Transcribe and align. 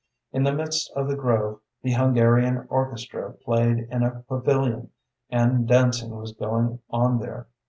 In 0.33 0.41
the 0.41 0.51
midst 0.51 0.91
of 0.95 1.07
the 1.07 1.15
grove 1.15 1.59
the 1.83 1.91
Hungarian 1.91 2.65
orchestra 2.71 3.33
played 3.33 3.87
in 3.91 4.01
a 4.01 4.21
pavilion, 4.27 4.89
and 5.29 5.67
dancing 5.67 6.09
was 6.15 6.31
going 6.31 6.79
on 6.89 7.19
there. 7.19 7.45